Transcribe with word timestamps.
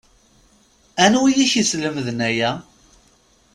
Anwi 1.03 1.29
i 1.43 1.45
k-yeslemden 1.51 2.19
aya 2.29 2.51